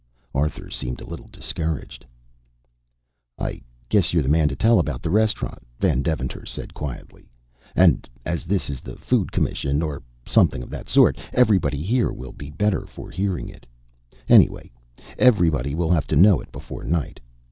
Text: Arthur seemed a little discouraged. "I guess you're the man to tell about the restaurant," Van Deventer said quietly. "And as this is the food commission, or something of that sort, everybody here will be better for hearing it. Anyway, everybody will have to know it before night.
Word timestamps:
Arthur 0.33 0.71
seemed 0.71 0.99
a 0.99 1.05
little 1.05 1.27
discouraged. 1.31 2.07
"I 3.37 3.61
guess 3.87 4.13
you're 4.13 4.23
the 4.23 4.29
man 4.29 4.47
to 4.47 4.55
tell 4.55 4.79
about 4.79 5.03
the 5.03 5.11
restaurant," 5.11 5.59
Van 5.79 6.01
Deventer 6.01 6.43
said 6.43 6.73
quietly. 6.73 7.29
"And 7.75 8.09
as 8.25 8.45
this 8.45 8.67
is 8.71 8.79
the 8.79 8.95
food 8.95 9.31
commission, 9.31 9.83
or 9.83 10.01
something 10.25 10.63
of 10.63 10.71
that 10.71 10.89
sort, 10.89 11.19
everybody 11.31 11.83
here 11.83 12.11
will 12.11 12.33
be 12.33 12.49
better 12.49 12.87
for 12.87 13.11
hearing 13.11 13.47
it. 13.47 13.67
Anyway, 14.27 14.71
everybody 15.19 15.75
will 15.75 15.91
have 15.91 16.07
to 16.07 16.15
know 16.15 16.41
it 16.41 16.51
before 16.51 16.83
night. 16.83 17.19